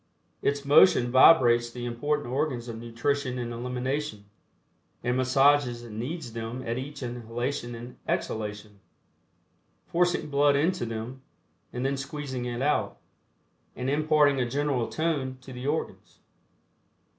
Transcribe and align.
Its 0.41 0.65
motion 0.65 1.11
vibrates 1.11 1.69
the 1.69 1.85
important 1.85 2.27
organs 2.27 2.67
of 2.67 2.79
nutrition 2.79 3.37
and 3.37 3.53
elimination, 3.53 4.25
and 5.03 5.15
massages 5.15 5.83
and 5.83 5.99
kneads 5.99 6.33
them 6.33 6.63
at 6.65 6.79
each 6.79 7.03
inhalation 7.03 7.75
and 7.75 7.97
exhalation, 8.07 8.79
forcing 9.85 10.27
blood 10.31 10.55
into 10.55 10.87
them, 10.87 11.21
and 11.71 11.85
then 11.85 11.95
squeezing 11.97 12.45
it 12.45 12.63
out, 12.63 12.97
and 13.75 13.91
imparting 13.91 14.41
a 14.41 14.49
general 14.49 14.87
tone 14.89 15.37
to 15.39 15.53
the 15.53 15.67
organs. 15.67 16.17